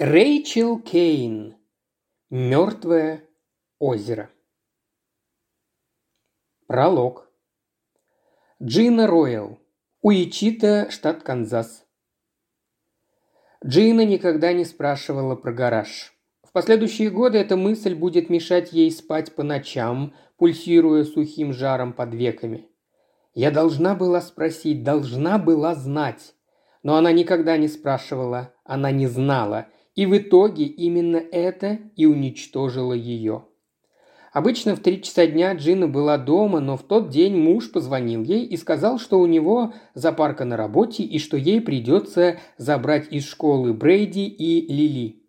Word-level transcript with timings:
Рэйчел 0.00 0.78
Кейн. 0.78 1.56
Мертвое 2.30 3.24
озеро. 3.80 4.30
Пролог. 6.68 7.28
Джина 8.62 9.08
Ройл. 9.08 9.58
Уичита, 10.00 10.88
штат 10.92 11.24
Канзас. 11.24 11.84
Джина 13.66 14.04
никогда 14.04 14.52
не 14.52 14.64
спрашивала 14.64 15.34
про 15.34 15.52
гараж. 15.52 16.12
В 16.44 16.52
последующие 16.52 17.10
годы 17.10 17.38
эта 17.38 17.56
мысль 17.56 17.96
будет 17.96 18.30
мешать 18.30 18.72
ей 18.72 18.92
спать 18.92 19.34
по 19.34 19.42
ночам, 19.42 20.14
пульсируя 20.36 21.02
сухим 21.02 21.52
жаром 21.52 21.92
под 21.92 22.14
веками. 22.14 22.68
Я 23.34 23.50
должна 23.50 23.96
была 23.96 24.20
спросить, 24.20 24.84
должна 24.84 25.38
была 25.38 25.74
знать. 25.74 26.36
Но 26.84 26.94
она 26.94 27.10
никогда 27.10 27.56
не 27.56 27.66
спрашивала, 27.66 28.54
она 28.62 28.92
не 28.92 29.08
знала– 29.08 29.66
и 29.98 30.06
в 30.06 30.16
итоге 30.16 30.62
именно 30.62 31.16
это 31.16 31.80
и 31.96 32.06
уничтожило 32.06 32.92
ее. 32.92 33.46
Обычно 34.32 34.76
в 34.76 34.78
три 34.78 35.02
часа 35.02 35.26
дня 35.26 35.52
Джина 35.54 35.88
была 35.88 36.18
дома, 36.18 36.60
но 36.60 36.76
в 36.76 36.84
тот 36.84 37.08
день 37.08 37.36
муж 37.36 37.72
позвонил 37.72 38.22
ей 38.22 38.44
и 38.44 38.56
сказал, 38.56 39.00
что 39.00 39.18
у 39.18 39.26
него 39.26 39.74
запарка 39.94 40.44
на 40.44 40.56
работе 40.56 41.02
и 41.02 41.18
что 41.18 41.36
ей 41.36 41.60
придется 41.60 42.38
забрать 42.58 43.08
из 43.10 43.26
школы 43.26 43.74
Брейди 43.74 44.28
и 44.28 44.72
Лили. 44.72 45.24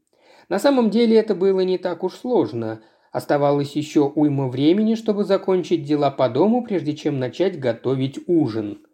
На 0.50 0.60
самом 0.60 0.92
деле 0.92 1.18
это 1.18 1.34
было 1.34 1.62
не 1.62 1.80
так 1.80 2.04
уж 2.04 2.14
сложно. 2.14 2.84
Оставалось 3.12 3.76
еще 3.76 4.02
уйма 4.02 4.50
времени, 4.50 4.94
чтобы 4.94 5.24
закончить 5.24 5.82
дела 5.82 6.12
по 6.12 6.30
дому, 6.30 6.64
прежде 6.64 6.96
чем 6.96 7.18
начать 7.18 7.60
готовить 7.60 8.20
ужин. 8.28 8.86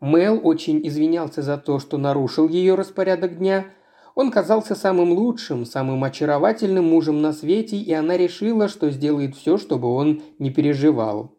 Мел 0.00 0.40
очень 0.42 0.80
извинялся 0.88 1.42
за 1.42 1.58
то, 1.58 1.78
что 1.78 1.98
нарушил 1.98 2.48
ее 2.48 2.74
распорядок 2.74 3.36
дня– 3.36 3.66
он 4.14 4.30
казался 4.30 4.74
самым 4.74 5.12
лучшим, 5.12 5.64
самым 5.64 6.04
очаровательным 6.04 6.84
мужем 6.84 7.20
на 7.20 7.32
свете, 7.32 7.76
и 7.76 7.92
она 7.92 8.16
решила, 8.16 8.68
что 8.68 8.90
сделает 8.90 9.36
все, 9.36 9.58
чтобы 9.58 9.88
он 9.88 10.22
не 10.38 10.50
переживал. 10.50 11.36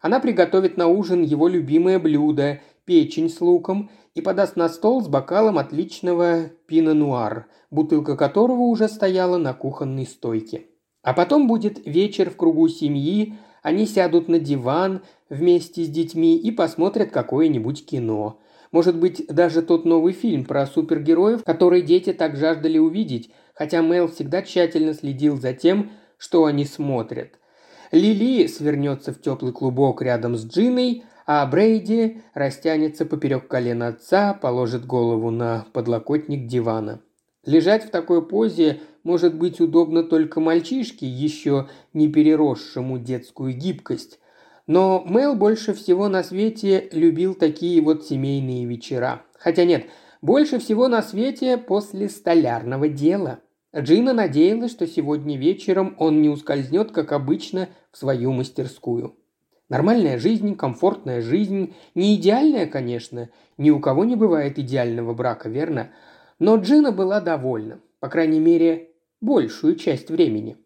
Она 0.00 0.20
приготовит 0.20 0.76
на 0.76 0.88
ужин 0.88 1.22
его 1.22 1.48
любимое 1.48 1.98
блюдо– 1.98 2.60
печень 2.84 3.30
с 3.30 3.40
луком, 3.40 3.90
и 4.14 4.20
подаст 4.20 4.56
на 4.56 4.68
стол 4.68 5.02
с 5.02 5.08
бокалом 5.08 5.58
отличного 5.58 6.50
пино-нуар, 6.66 7.46
бутылка 7.70 8.16
которого 8.16 8.60
уже 8.60 8.88
стояла 8.88 9.38
на 9.38 9.54
кухонной 9.54 10.06
стойке. 10.06 10.66
А 11.02 11.14
потом 11.14 11.48
будет 11.48 11.84
вечер 11.84 12.30
в 12.30 12.36
кругу 12.36 12.68
семьи, 12.68 13.34
они 13.62 13.86
сядут 13.86 14.28
на 14.28 14.38
диван 14.38 15.02
вместе 15.28 15.82
с 15.82 15.88
детьми 15.88 16.36
и 16.36 16.52
посмотрят 16.52 17.10
какое-нибудь 17.10 17.86
кино. 17.86 18.38
Может 18.74 18.98
быть, 18.98 19.24
даже 19.28 19.62
тот 19.62 19.84
новый 19.84 20.12
фильм 20.12 20.44
про 20.44 20.66
супергероев, 20.66 21.44
который 21.44 21.80
дети 21.80 22.12
так 22.12 22.34
жаждали 22.34 22.78
увидеть, 22.78 23.30
хотя 23.54 23.82
Мэл 23.82 24.08
всегда 24.08 24.42
тщательно 24.42 24.94
следил 24.94 25.36
за 25.36 25.52
тем, 25.52 25.92
что 26.18 26.44
они 26.44 26.64
смотрят. 26.64 27.38
Лили 27.92 28.48
свернется 28.48 29.12
в 29.12 29.20
теплый 29.20 29.52
клубок 29.52 30.02
рядом 30.02 30.34
с 30.34 30.44
Джиной, 30.44 31.04
а 31.24 31.46
Брейди 31.46 32.22
растянется 32.34 33.06
поперек 33.06 33.46
колена 33.46 33.86
отца, 33.86 34.34
положит 34.34 34.86
голову 34.86 35.30
на 35.30 35.66
подлокотник 35.72 36.48
дивана. 36.48 37.00
Лежать 37.46 37.84
в 37.84 37.90
такой 37.90 38.26
позе 38.26 38.80
может 39.04 39.36
быть 39.36 39.60
удобно 39.60 40.02
только 40.02 40.40
мальчишке, 40.40 41.06
еще 41.06 41.68
не 41.92 42.08
переросшему 42.08 42.98
детскую 42.98 43.54
гибкость. 43.54 44.18
Но 44.66 45.02
Мэл 45.04 45.34
больше 45.34 45.74
всего 45.74 46.08
на 46.08 46.22
свете 46.22 46.88
любил 46.90 47.34
такие 47.34 47.82
вот 47.82 48.06
семейные 48.06 48.64
вечера. 48.64 49.22
Хотя 49.38 49.64
нет, 49.64 49.86
больше 50.22 50.58
всего 50.58 50.88
на 50.88 51.02
свете 51.02 51.58
после 51.58 52.08
столярного 52.08 52.88
дела. 52.88 53.40
Джина 53.76 54.14
надеялась, 54.14 54.70
что 54.70 54.86
сегодня 54.86 55.36
вечером 55.36 55.94
он 55.98 56.22
не 56.22 56.30
ускользнет, 56.30 56.92
как 56.92 57.12
обычно, 57.12 57.68
в 57.90 57.98
свою 57.98 58.32
мастерскую. 58.32 59.16
Нормальная 59.68 60.18
жизнь, 60.18 60.56
комфортная 60.56 61.20
жизнь, 61.20 61.74
не 61.94 62.14
идеальная, 62.16 62.66
конечно, 62.66 63.30
ни 63.58 63.70
у 63.70 63.80
кого 63.80 64.04
не 64.04 64.16
бывает 64.16 64.58
идеального 64.58 65.12
брака, 65.12 65.48
верно? 65.48 65.90
Но 66.38 66.56
Джина 66.56 66.92
была 66.92 67.20
довольна, 67.20 67.80
по 68.00 68.08
крайней 68.08 68.40
мере, 68.40 68.90
большую 69.20 69.76
часть 69.76 70.10
времени. 70.10 70.56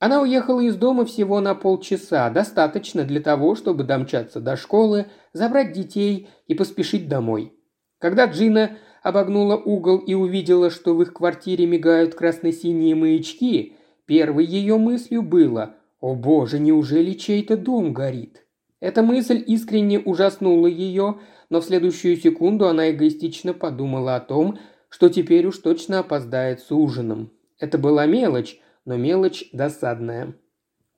Она 0.00 0.22
уехала 0.22 0.60
из 0.60 0.76
дома 0.76 1.04
всего 1.04 1.40
на 1.40 1.54
полчаса, 1.54 2.30
достаточно 2.30 3.04
для 3.04 3.20
того, 3.20 3.54
чтобы 3.54 3.84
домчаться 3.84 4.40
до 4.40 4.56
школы, 4.56 5.06
забрать 5.34 5.72
детей 5.72 6.30
и 6.48 6.54
поспешить 6.54 7.06
домой. 7.06 7.52
Когда 7.98 8.24
Джина 8.24 8.78
обогнула 9.02 9.56
угол 9.56 9.98
и 9.98 10.14
увидела, 10.14 10.70
что 10.70 10.94
в 10.94 11.02
их 11.02 11.12
квартире 11.12 11.66
мигают 11.66 12.14
красно-синие 12.14 12.94
маячки, 12.94 13.74
первой 14.06 14.46
ее 14.46 14.78
мыслью 14.78 15.20
было 15.22 15.74
«О 16.00 16.14
боже, 16.14 16.58
неужели 16.58 17.12
чей-то 17.12 17.58
дом 17.58 17.92
горит?» 17.92 18.46
Эта 18.80 19.02
мысль 19.02 19.44
искренне 19.46 20.00
ужаснула 20.00 20.66
ее, 20.66 21.18
но 21.50 21.60
в 21.60 21.64
следующую 21.66 22.16
секунду 22.16 22.68
она 22.68 22.90
эгоистично 22.90 23.52
подумала 23.52 24.16
о 24.16 24.20
том, 24.20 24.58
что 24.88 25.10
теперь 25.10 25.44
уж 25.44 25.58
точно 25.58 25.98
опоздает 25.98 26.60
с 26.60 26.72
ужином. 26.72 27.32
Это 27.58 27.76
была 27.76 28.06
мелочь, 28.06 28.58
но 28.84 28.96
мелочь 28.96 29.48
досадная. 29.52 30.34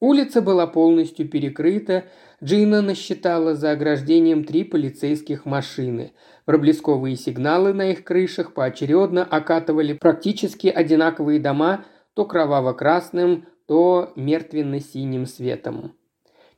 Улица 0.01 0.43
была 0.43 0.67
полностью 0.67 1.29
перекрыта, 1.29 2.05
Джина 2.43 2.83
насчитала 2.83 3.55
за 3.55 3.71
ограждением 3.71 4.43
три 4.43 4.65
полицейских 4.65 5.45
машины. 5.45 6.13
Проблесковые 6.45 7.15
сигналы 7.15 7.73
на 7.73 7.93
их 7.93 8.03
крышах 8.03 8.53
поочередно 8.53 9.23
окатывали 9.23 9.93
практически 9.93 10.67
одинаковые 10.67 11.39
дома 11.39 11.85
то 12.15 12.25
кроваво-красным, 12.25 13.47
то 13.67 14.13
мертвенно-синим 14.17 15.27
светом. 15.27 15.95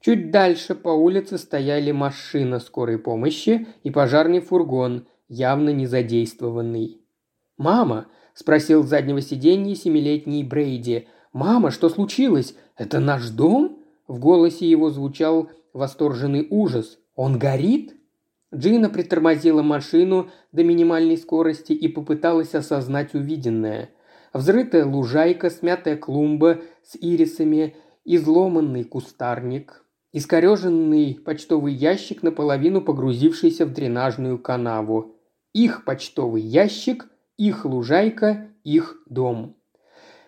Чуть 0.01 0.31
дальше 0.31 0.75
по 0.75 0.89
улице 0.89 1.39
стояли 1.39 1.91
машина 1.91 2.59
скорой 2.59 2.99
помощи 2.99 3.67
и 3.83 3.91
пожарный 3.91 4.41
фургон, 4.41 5.07
явно 5.29 5.71
не 5.71 5.87
задействованный. 5.87 7.01
«Мама!»– 7.57 8.09
спросил 8.35 8.83
с 8.83 8.89
заднего 8.89 9.21
сиденья 9.21 9.75
семилетний 9.75 10.43
Брейди. 10.43 11.09
«Мама, 11.35 11.73
что 11.73 11.89
случилось? 11.89 12.55
Это 12.77 13.01
наш 13.01 13.29
дом?» 13.29 13.81
В 14.07 14.21
голосе 14.21 14.71
его 14.71 14.91
звучал 14.91 15.51
восторженный 15.73 16.47
ужас. 16.49 16.99
«Он 17.17 17.39
горит?» 17.41 17.97
Джина 18.55 18.89
притормозила 18.89 19.63
машину 19.63 20.31
до 20.53 20.63
минимальной 20.63 21.19
скорости 21.19 21.73
и 21.73 21.89
попыталась 21.89 22.55
осознать 22.55 23.15
увиденное. 23.15 23.91
Взрытая 24.33 24.87
лужайка, 24.87 25.51
смятая 25.51 25.97
клумба 25.97 26.61
с 26.85 26.95
ирисами, 26.95 27.75
изломанный 28.05 28.85
кустарник, 28.85 29.85
искореженный 30.13 31.19
почтовый 31.25 31.75
ящик, 31.75 32.23
наполовину 32.23 32.81
погрузившийся 32.81 33.67
в 33.67 33.73
дренажную 33.73 34.39
канаву. 34.39 35.17
Их 35.53 35.85
почтовый 35.85 36.43
ящик, 36.43 37.09
их 37.37 37.65
лужайка, 37.65 38.47
их 38.63 39.03
дом. 39.07 39.57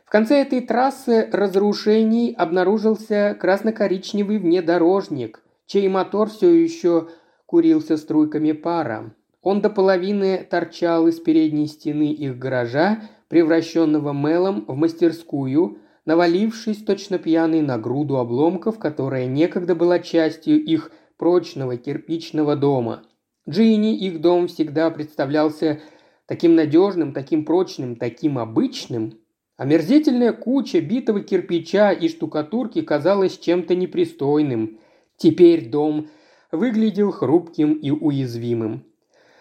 В 0.07 0.11
конце 0.11 0.43
этой 0.43 0.61
трассы 0.61 1.29
разрушений 1.33 2.33
обнаружился 2.33 3.37
красно-коричневый 3.41 4.39
внедорожник, 4.39 5.43
чей 5.67 5.89
мотор 5.89 6.31
все 6.31 6.49
еще 6.49 7.09
курился 7.45 7.97
струйками 7.97 8.53
пара. 8.53 9.13
Он 9.43 9.61
до 9.61 9.69
половины 9.69 10.47
торчал 10.49 11.09
из 11.09 11.19
передней 11.19 11.67
стены 11.67 12.13
их 12.13 12.39
гаража, 12.39 13.01
превращенного 13.27 14.13
Мелом 14.13 14.65
в 14.69 14.77
мастерскую, 14.77 15.79
навалившись 16.05 16.85
точно 16.85 17.19
пьяный 17.19 17.61
на 17.61 17.77
груду 17.77 18.19
обломков, 18.19 18.79
которая 18.79 19.27
некогда 19.27 19.75
была 19.75 19.99
частью 19.99 20.63
их 20.63 20.93
прочного 21.17 21.77
кирпичного 21.77 22.55
дома. 22.55 23.03
Джинни 23.49 23.97
их 23.97 24.21
дом 24.21 24.47
всегда 24.47 24.89
представлялся 24.91 25.81
таким 26.27 26.55
надежным, 26.55 27.13
таким 27.13 27.45
прочным, 27.45 27.97
таким 27.97 28.39
обычным, 28.39 29.19
Омерзительная 29.57 30.35
куча 30.35 30.83
битого 30.83 31.23
кирпича 31.23 31.91
и 31.91 32.09
штукатурки 32.09 32.83
казалась 32.83 33.39
чем-то 33.39 33.75
непристойным. 33.75 34.79
Теперь 35.17 35.71
дом 35.71 36.09
выглядел 36.53 37.11
хрупким 37.11 37.73
и 37.73 37.91
уязвимым. 37.91 38.85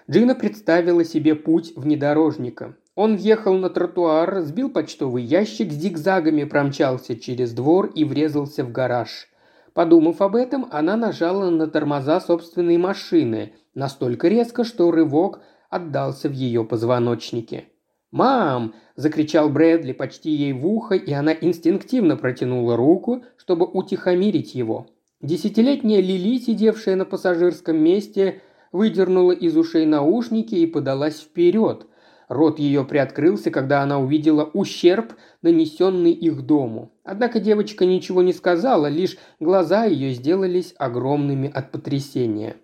Джина 0.09 0.33
представила 0.35 1.03
себе 1.03 1.35
путь 1.35 1.73
внедорожника. 1.75 2.77
Он 2.95 3.17
въехал 3.17 3.57
на 3.57 3.69
тротуар, 3.69 4.41
сбил 4.41 4.69
почтовый 4.69 5.23
ящик, 5.23 5.71
зигзагами 5.71 6.45
промчался 6.45 7.17
через 7.17 7.51
двор 7.51 7.87
и 7.87 8.05
врезался 8.05 8.63
в 8.63 8.71
гараж. 8.71 9.27
Подумав 9.73 10.21
об 10.21 10.37
этом, 10.37 10.69
она 10.71 10.95
нажала 10.95 11.49
на 11.49 11.67
тормоза 11.67 12.21
собственной 12.21 12.77
машины, 12.77 13.51
настолько 13.73 14.29
резко, 14.29 14.63
что 14.63 14.89
рывок 14.91 15.41
отдался 15.69 16.29
в 16.29 16.31
ее 16.31 16.63
позвоночнике. 16.63 17.65
«Мам!»– 18.11 18.73
закричал 18.95 19.49
Брэдли 19.49 19.91
почти 19.91 20.31
ей 20.31 20.53
в 20.53 20.65
ухо, 20.65 20.95
и 20.95 21.11
она 21.11 21.33
инстинктивно 21.33 22.17
протянула 22.17 22.77
руку, 22.77 23.23
чтобы 23.37 23.65
утихомирить 23.65 24.55
его. 24.55 24.87
Десятилетняя 25.21 26.01
Лили, 26.01 26.37
сидевшая 26.39 26.95
на 26.95 27.05
пассажирском 27.05 27.77
месте, 27.77 28.41
выдернула 28.71 29.31
из 29.31 29.57
ушей 29.57 29.85
наушники 29.85 30.55
и 30.55 30.67
подалась 30.67 31.19
вперед. 31.19 31.87
Рот 32.27 32.59
ее 32.59 32.83
приоткрылся, 32.85 33.51
когда 33.51 33.81
она 33.81 33.99
увидела 33.99 34.43
ущерб, 34.43 35.13
нанесенный 35.41 36.11
их 36.11 36.45
дому. 36.45 36.91
Однако 37.03 37.39
девочка 37.39 37.85
ничего 37.85 38.21
не 38.21 38.33
сказала, 38.33 38.87
лишь 38.87 39.17
глаза 39.39 39.85
ее 39.85 40.13
сделались 40.13 40.73
огромными 40.77 41.49
от 41.51 41.71
потрясения. 41.71 42.57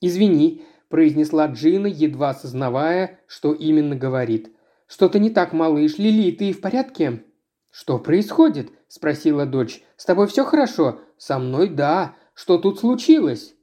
«Извини»,– 0.00 0.62
произнесла 0.88 1.46
Джина, 1.46 1.86
едва 1.86 2.30
осознавая, 2.30 3.20
что 3.26 3.52
именно 3.52 3.96
говорит. 3.96 4.51
«Что-то 4.92 5.18
не 5.18 5.30
так, 5.30 5.54
малыш. 5.54 5.96
Лили, 5.96 6.32
ты 6.32 6.52
в 6.52 6.60
порядке?» 6.60 7.24
«Что 7.70 7.98
происходит?»– 7.98 8.72
спросила 8.88 9.46
дочь. 9.46 9.82
«С 9.96 10.04
тобой 10.04 10.26
все 10.26 10.44
хорошо?» 10.44 11.00
«Со 11.16 11.38
мной 11.38 11.70
да. 11.70 12.14
Что 12.34 12.58
тут 12.58 12.80
случилось?» 12.80 13.54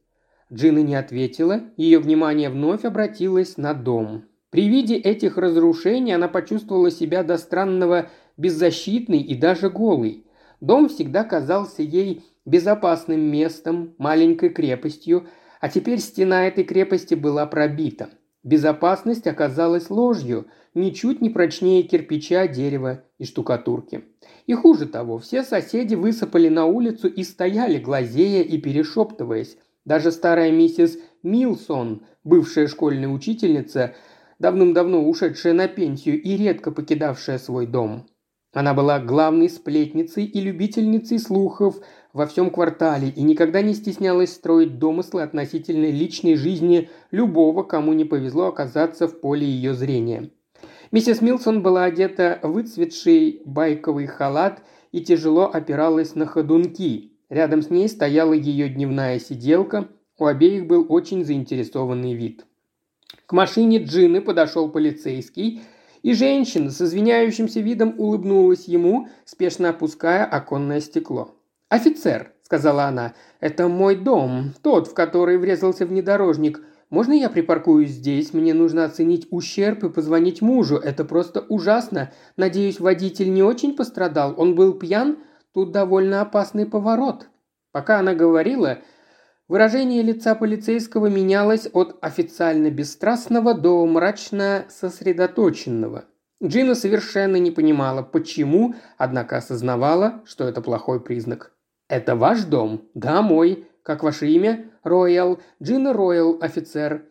Джина 0.52 0.80
не 0.80 0.96
ответила, 0.96 1.62
ее 1.78 2.00
внимание 2.00 2.50
вновь 2.50 2.84
обратилось 2.84 3.58
на 3.58 3.76
дом. 3.76 4.24
При 4.50 4.70
виде 4.70 4.96
этих 4.96 5.38
разрушений 5.38 6.16
она 6.16 6.30
почувствовала 6.30 6.90
себя 6.90 7.22
до 7.22 7.38
странного 7.38 8.10
беззащитной 8.38 9.20
и 9.20 9.36
даже 9.36 9.70
голой. 9.70 10.26
Дом 10.62 10.90
всегда 10.90 11.24
казался 11.24 11.84
ей 11.84 12.24
безопасным 12.46 13.22
местом, 13.22 13.94
маленькой 14.00 14.50
крепостью, 14.50 15.28
а 15.62 15.70
теперь 15.70 16.00
стена 16.00 16.48
этой 16.48 16.64
крепости 16.64 17.14
была 17.14 17.46
пробита. 17.46 18.10
Безопасность 18.44 19.28
оказалась 19.28 19.90
ложью, 19.90 20.48
ничуть 20.74 21.22
не 21.22 21.30
прочнее 21.30 21.84
кирпича, 21.84 22.48
дерева 22.48 23.04
и 23.18 23.26
штукатурки. 23.26 24.06
И 24.48 24.54
хуже 24.54 24.86
того, 24.86 25.18
все 25.18 25.44
соседи 25.44 25.96
высыпали 25.96 26.48
на 26.48 26.66
улицу 26.66 27.10
и 27.10 27.24
стояли, 27.24 27.80
глазея 27.80 28.42
и 28.44 28.58
перешептываясь. 28.58 29.58
Даже 29.86 30.12
старая 30.12 30.52
миссис 30.52 30.98
Милсон, 31.22 32.04
бывшая 32.24 32.68
школьная 32.68 33.10
учительница, 33.10 33.96
давным-давно 34.40 35.08
ушедшая 35.08 35.54
на 35.54 35.68
пенсию 35.68 36.22
и 36.22 36.38
редко 36.38 36.72
покидавшая 36.72 37.40
свой 37.40 37.68
дом. 37.68 38.08
Она 38.54 38.74
была 38.74 39.00
главной 39.00 39.50
сплетницей 39.50 40.26
и 40.26 40.40
любительницей 40.42 41.20
слухов 41.20 41.80
во 42.14 42.26
всем 42.26 42.50
квартале 42.50 43.10
и 43.10 43.22
никогда 43.22 43.62
не 43.62 43.74
стеснялась 43.74 44.34
строить 44.34 44.80
домыслы 44.80 45.22
относительно 45.22 45.90
личной 45.92 46.36
жизни 46.36 46.90
любого, 47.12 47.64
кому 47.64 47.94
не 47.94 48.06
повезло 48.06 48.48
оказаться 48.48 49.08
в 49.08 49.20
поле 49.20 49.46
ее 49.46 49.74
зрения. 49.74 50.30
Миссис 50.92 51.22
Милсон 51.22 51.62
была 51.62 51.84
одета 51.84 52.40
в 52.42 52.52
выцветший 52.52 53.42
байковый 53.46 54.08
халат 54.08 54.64
и 54.92 55.02
тяжело 55.02 55.46
опиралась 55.46 56.16
на 56.16 56.26
ходунки. 56.26 57.12
Рядом 57.30 57.62
с 57.62 57.70
ней 57.70 57.88
стояла 57.88 58.34
ее 58.34 58.70
дневная 58.70 59.20
сиделка, 59.20 59.88
у 60.18 60.26
обеих 60.26 60.66
был 60.66 60.86
очень 60.90 61.24
заинтересованный 61.24 62.16
вид. 62.16 62.46
К 63.28 63.34
машине 63.34 63.78
Джины 63.84 64.22
подошел 64.22 64.70
полицейский, 64.70 65.62
и 66.02 66.14
женщина 66.14 66.72
с 66.72 66.82
извиняющимся 66.82 67.60
видом 67.60 67.94
улыбнулась 67.98 68.66
ему, 68.66 69.08
спешно 69.26 69.70
опуская 69.70 70.26
оконное 70.26 70.80
стекло. 70.80 71.36
«Офицер»,— 71.70 72.34
сказала 72.44 72.86
она,— 72.86 73.14
«это 73.40 73.68
мой 73.68 73.96
дом, 73.96 74.54
тот, 74.62 74.88
в 74.88 74.94
который 74.94 75.38
врезался 75.38 75.86
внедорожник. 75.86 76.62
Можно 76.90 77.14
я 77.14 77.30
припаркуюсь 77.30 77.92
здесь? 77.92 78.34
Мне 78.34 78.54
нужно 78.54 78.86
оценить 78.86 79.28
ущерб 79.30 79.84
и 79.84 79.90
позвонить 79.90 80.42
мужу. 80.42 80.78
Это 80.78 81.06
просто 81.06 81.42
ужасно. 81.42 82.12
Надеюсь, 82.36 82.80
водитель 82.80 83.32
не 83.32 83.44
очень 83.44 83.76
пострадал. 83.76 84.34
Он 84.38 84.56
был 84.56 84.74
пьян? 84.74 85.20
Тут 85.54 85.72
довольно 85.72 86.22
опасный 86.22 86.66
поворот». 86.66 87.28
Пока 87.72 88.00
она 88.00 88.16
говорила, 88.16 88.80
Выражение 89.50 90.04
лица 90.04 90.36
полицейского 90.36 91.08
менялось 91.08 91.68
от 91.74 91.98
официально 92.02 92.70
бесстрастного 92.70 93.56
до 93.56 93.84
мрачно 93.88 94.66
сосредоточенного. 94.70 96.06
Джина 96.42 96.76
совершенно 96.76 97.38
не 97.38 97.50
понимала, 97.50 98.04
почему, 98.04 98.76
однако 99.00 99.38
осознавала, 99.38 100.22
что 100.26 100.48
это 100.48 100.62
плохой 100.62 101.02
признак. 101.02 101.52
«Это 101.90 102.16
ваш 102.16 102.46
дом?» 102.46 102.88
«Да, 102.94 103.22
мой. 103.22 103.68
Как 103.84 104.04
ваше 104.04 104.28
имя?» 104.28 104.72
«Роял. 104.84 105.40
Джина 105.62 105.92
Роял, 105.92 106.38
офицер». 106.40 107.04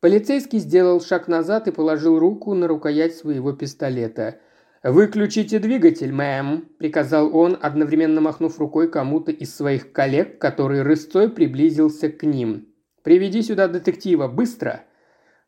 Полицейский 0.00 0.58
сделал 0.58 1.00
шаг 1.00 1.28
назад 1.28 1.68
и 1.68 1.70
положил 1.70 2.18
руку 2.18 2.54
на 2.54 2.66
рукоять 2.66 3.14
своего 3.14 3.52
пистолета– 3.52 4.40
«Выключите 4.84 5.58
двигатель, 5.58 6.12
мэм»,– 6.12 6.68
приказал 6.78 7.36
он, 7.36 7.58
одновременно 7.60 8.20
махнув 8.20 8.60
рукой 8.60 8.88
кому-то 8.88 9.32
из 9.32 9.54
своих 9.54 9.92
коллег, 9.92 10.38
который 10.38 10.82
рысцой 10.82 11.28
приблизился 11.28 12.08
к 12.08 12.22
ним. 12.22 12.68
«Приведи 13.02 13.42
сюда 13.42 13.66
детектива, 13.66 14.28
быстро!» 14.28 14.84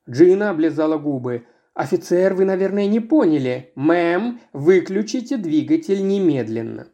Джина 0.08 0.50
облизала 0.50 0.98
губы. 0.98 1.44
«Офицер, 1.74 2.34
вы, 2.34 2.44
наверное, 2.44 2.86
не 2.86 2.98
поняли. 2.98 3.70
Мэм, 3.76 4.40
выключите 4.52 5.36
двигатель 5.36 6.04
немедленно». 6.04 6.88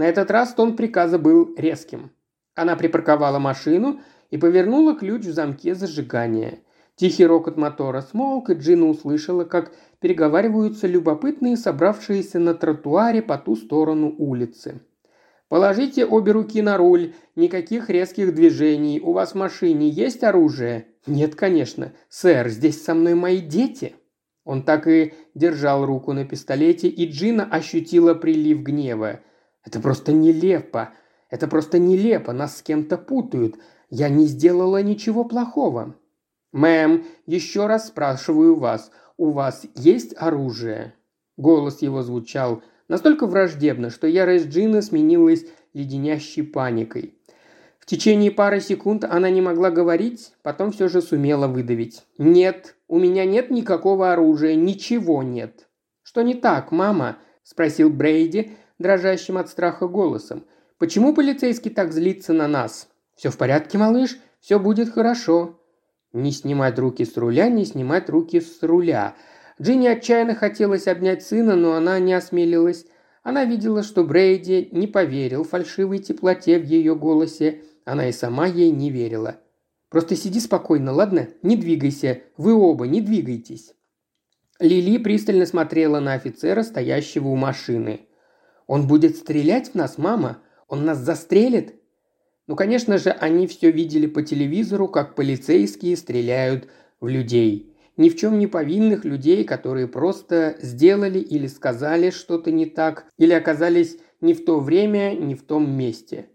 На 0.00 0.04
этот 0.04 0.30
раз 0.30 0.54
тон 0.54 0.76
приказа 0.76 1.18
был 1.18 1.54
резким. 1.58 2.10
Она 2.54 2.74
припарковала 2.74 3.38
машину 3.38 4.00
и 4.30 4.38
повернула 4.38 4.96
ключ 4.96 5.26
в 5.26 5.32
замке 5.34 5.74
зажигания. 5.74 6.60
Тихий 6.96 7.26
рокот 7.26 7.58
мотора 7.58 8.00
смолк, 8.00 8.48
и 8.48 8.54
Джина 8.54 8.86
услышала, 8.86 9.44
как 9.44 9.74
переговариваются 9.98 10.86
любопытные, 10.86 11.58
собравшиеся 11.58 12.38
на 12.38 12.54
тротуаре 12.54 13.20
по 13.20 13.36
ту 13.36 13.56
сторону 13.56 14.14
улицы. 14.16 14.80
«Положите 15.50 16.06
обе 16.06 16.32
руки 16.32 16.62
на 16.62 16.78
руль, 16.78 17.12
никаких 17.36 17.90
резких 17.90 18.34
движений. 18.34 19.02
У 19.02 19.12
вас 19.12 19.32
в 19.32 19.34
машине 19.34 19.90
есть 19.90 20.24
оружие?» 20.24 20.86
«Нет, 21.06 21.34
конечно. 21.34 21.92
Сэр, 22.08 22.48
здесь 22.48 22.82
со 22.82 22.94
мной 22.94 23.12
мои 23.12 23.42
дети». 23.42 23.96
Он 24.46 24.62
так 24.62 24.88
и 24.88 25.12
держал 25.34 25.84
руку 25.84 26.14
на 26.14 26.24
пистолете, 26.24 26.88
и 26.88 27.06
Джина 27.06 27.44
ощутила 27.44 28.14
прилив 28.14 28.62
гнева. 28.62 29.20
«Это 29.64 29.80
просто 29.80 30.12
нелепо. 30.12 30.92
Это 31.28 31.48
просто 31.48 31.78
нелепо. 31.78 32.32
Нас 32.32 32.58
с 32.58 32.62
кем-то 32.62 32.98
путают. 32.98 33.56
Я 33.88 34.08
не 34.08 34.26
сделала 34.26 34.82
ничего 34.82 35.24
плохого. 35.24 35.96
«Мэм, 36.52 37.04
еще 37.26 37.66
раз 37.66 37.88
спрашиваю 37.88 38.56
вас, 38.56 38.90
у 39.16 39.30
вас 39.30 39.66
есть 39.76 40.14
оружие?» 40.16 40.94
Голос 41.36 41.80
его 41.80 42.02
звучал 42.02 42.62
настолько 42.88 43.26
враждебно, 43.26 43.90
что 43.90 44.08
ярость 44.08 44.48
Джина 44.48 44.82
сменилась 44.82 45.46
леденящей 45.74 46.42
паникой. 46.42 47.14
В 47.78 47.86
течение 47.86 48.32
пары 48.32 48.60
секунд 48.60 49.04
она 49.04 49.30
не 49.30 49.40
могла 49.40 49.70
говорить, 49.70 50.32
потом 50.42 50.72
все 50.72 50.88
же 50.88 51.00
сумела 51.00 51.46
выдавить. 51.46 52.02
«Нет, 52.18 52.76
у 52.88 52.98
меня 52.98 53.24
нет 53.24 53.50
никакого 53.50 54.12
оружия, 54.12 54.56
ничего 54.56 55.22
нет». 55.22 55.68
«Что 56.02 56.22
не 56.22 56.34
так, 56.34 56.72
мама?»– 56.72 57.18
спросил 57.44 57.90
Брейди, 57.90 58.52
дрожащим 58.80 59.38
от 59.38 59.48
страха 59.48 59.86
голосом. 59.86 60.44
«Почему 60.78 61.14
полицейский 61.14 61.70
так 61.70 61.92
злится 61.92 62.32
на 62.32 62.48
нас?» 62.48 62.88
«Все 63.14 63.30
в 63.30 63.36
порядке, 63.36 63.78
малыш, 63.78 64.18
все 64.40 64.58
будет 64.58 64.90
хорошо», 64.90 65.60
не 66.12 66.32
снимать 66.32 66.78
руки 66.78 67.04
с 67.04 67.16
руля, 67.16 67.48
не 67.48 67.64
снимать 67.64 68.10
руки 68.10 68.40
с 68.40 68.62
руля. 68.62 69.14
Джинни 69.62 69.86
отчаянно 69.86 70.34
хотелось 70.34 70.88
обнять 70.88 71.22
сына, 71.22 71.54
но 71.54 71.74
она 71.74 71.98
не 72.00 72.14
осмелилась. 72.14 72.86
Она 73.22 73.44
видела, 73.44 73.82
что 73.82 74.02
Брейди 74.02 74.70
не 74.72 74.86
поверил 74.86 75.44
фальшивой 75.44 75.98
теплоте 75.98 76.58
в 76.58 76.64
ее 76.64 76.96
голосе. 76.96 77.62
Она 77.84 78.08
и 78.08 78.12
сама 78.12 78.46
ей 78.46 78.70
не 78.70 78.90
верила. 78.90 79.36
«Просто 79.88 80.16
сиди 80.16 80.40
спокойно, 80.40 80.92
ладно? 80.92 81.28
Не 81.42 81.56
двигайся. 81.56 82.22
Вы 82.36 82.54
оба 82.54 82.86
не 82.86 83.00
двигайтесь». 83.00 83.74
Лили 84.58 84.98
пристально 84.98 85.46
смотрела 85.46 86.00
на 86.00 86.14
офицера, 86.14 86.62
стоящего 86.62 87.28
у 87.28 87.36
машины. 87.36 88.08
«Он 88.70 88.86
будет 88.86 89.16
стрелять 89.16 89.72
в 89.72 89.74
нас, 89.74 89.98
мама? 89.98 90.38
Он 90.68 90.84
нас 90.84 90.98
застрелит?» 90.98 91.74
Ну, 92.46 92.54
конечно 92.54 92.98
же, 92.98 93.10
они 93.10 93.48
все 93.48 93.72
видели 93.72 94.06
по 94.06 94.22
телевизору, 94.22 94.86
как 94.86 95.16
полицейские 95.16 95.96
стреляют 95.96 96.68
в 97.00 97.08
людей. 97.08 97.74
Ни 97.96 98.08
в 98.08 98.16
чем 98.16 98.38
не 98.38 98.46
повинных 98.46 99.04
людей, 99.04 99.42
которые 99.42 99.88
просто 99.88 100.56
сделали 100.62 101.18
или 101.18 101.48
сказали 101.48 102.10
что-то 102.10 102.52
не 102.52 102.64
так, 102.64 103.06
или 103.18 103.32
оказались 103.32 103.98
не 104.20 104.34
в 104.34 104.44
то 104.44 104.60
время, 104.60 105.16
не 105.16 105.34
в 105.34 105.42
том 105.42 105.68
месте. 105.68 106.28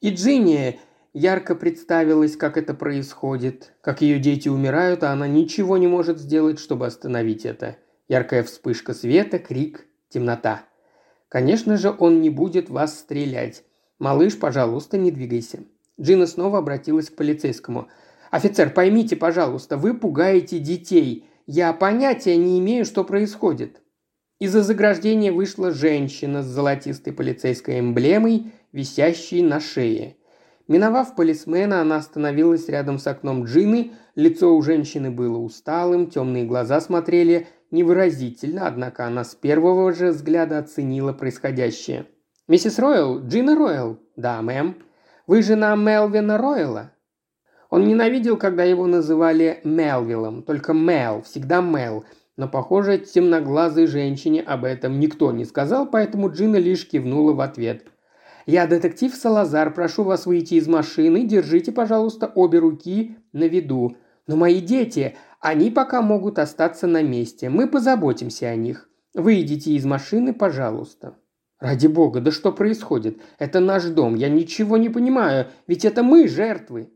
И 0.00 0.08
Джинни 0.08 0.80
ярко 1.12 1.54
представилась, 1.54 2.34
как 2.34 2.56
это 2.56 2.72
происходит, 2.72 3.74
как 3.82 4.00
ее 4.00 4.18
дети 4.18 4.48
умирают, 4.48 5.02
а 5.02 5.12
она 5.12 5.28
ничего 5.28 5.76
не 5.76 5.86
может 5.86 6.18
сделать, 6.18 6.58
чтобы 6.58 6.86
остановить 6.86 7.44
это. 7.44 7.76
Яркая 8.08 8.42
вспышка 8.42 8.94
света, 8.94 9.38
крик, 9.38 9.84
темнота. 10.08 10.62
Конечно 11.34 11.76
же, 11.76 11.92
он 11.98 12.20
не 12.22 12.30
будет 12.30 12.70
вас 12.70 12.96
стрелять. 12.96 13.64
«Малыш, 13.98 14.38
пожалуйста, 14.38 14.98
не 14.98 15.10
двигайся». 15.10 15.64
Джина 16.00 16.28
снова 16.28 16.58
обратилась 16.58 17.10
к 17.10 17.16
полицейскому. 17.16 17.88
«Офицер, 18.30 18.70
поймите, 18.70 19.16
пожалуйста, 19.16 19.76
вы 19.76 19.94
пугаете 19.94 20.60
детей. 20.60 21.28
Я 21.48 21.72
понятия 21.72 22.36
не 22.36 22.60
имею, 22.60 22.84
что 22.84 23.02
происходит». 23.02 23.82
Из-за 24.38 24.62
заграждения 24.62 25.32
вышла 25.32 25.72
женщина 25.72 26.44
с 26.44 26.46
золотистой 26.46 27.12
полицейской 27.12 27.80
эмблемой, 27.80 28.52
висящей 28.70 29.42
на 29.42 29.58
шее. 29.58 30.14
Миновав 30.68 31.16
полисмена, 31.16 31.80
она 31.80 31.96
остановилась 31.96 32.68
рядом 32.68 33.00
с 33.00 33.08
окном 33.08 33.46
Джины, 33.46 33.90
лицо 34.14 34.56
у 34.56 34.62
женщины 34.62 35.10
было 35.10 35.38
усталым, 35.38 36.10
темные 36.10 36.44
глаза 36.44 36.80
смотрели 36.80 37.48
невыразительно, 37.74 38.66
однако 38.66 39.06
она 39.06 39.24
с 39.24 39.34
первого 39.34 39.92
же 39.92 40.12
взгляда 40.12 40.58
оценила 40.58 41.12
происходящее. 41.12 42.06
«Миссис 42.48 42.78
Ройл? 42.78 43.20
Джина 43.26 43.54
Ройл?» 43.54 43.98
«Да, 44.16 44.40
мэм». 44.40 44.76
«Вы 45.26 45.42
жена 45.42 45.74
Мелвина 45.74 46.38
Ройла?» 46.38 46.92
Он 47.70 47.86
ненавидел, 47.86 48.36
когда 48.36 48.62
его 48.62 48.86
называли 48.86 49.60
Мелвиллом, 49.64 50.42
только 50.42 50.72
Мел, 50.72 51.22
всегда 51.22 51.60
Мел, 51.60 52.04
но, 52.36 52.46
похоже, 52.46 52.98
темноглазой 52.98 53.86
женщине 53.86 54.42
об 54.42 54.64
этом 54.64 55.00
никто 55.00 55.32
не 55.32 55.44
сказал, 55.44 55.86
поэтому 55.86 56.30
Джина 56.30 56.56
лишь 56.56 56.86
кивнула 56.86 57.32
в 57.32 57.40
ответ. 57.40 57.86
«Я 58.46 58.66
детектив 58.66 59.14
Салазар, 59.14 59.72
прошу 59.72 60.04
вас 60.04 60.26
выйти 60.26 60.54
из 60.54 60.68
машины, 60.68 61.24
держите, 61.24 61.72
пожалуйста, 61.72 62.30
обе 62.34 62.58
руки 62.58 63.16
на 63.32 63.44
виду. 63.44 63.96
Но 64.26 64.36
мои 64.36 64.60
дети, 64.60 65.16
они 65.44 65.70
пока 65.70 66.00
могут 66.00 66.38
остаться 66.38 66.86
на 66.86 67.02
месте, 67.02 67.50
мы 67.50 67.68
позаботимся 67.68 68.48
о 68.48 68.56
них. 68.56 68.88
Выйдите 69.12 69.72
из 69.72 69.84
машины, 69.84 70.32
пожалуйста». 70.32 71.18
«Ради 71.60 71.86
бога, 71.86 72.20
да 72.20 72.30
что 72.30 72.50
происходит? 72.50 73.20
Это 73.38 73.60
наш 73.60 73.84
дом, 73.84 74.14
я 74.14 74.30
ничего 74.30 74.78
не 74.78 74.88
понимаю, 74.88 75.48
ведь 75.66 75.84
это 75.84 76.02
мы 76.02 76.28
жертвы». 76.28 76.90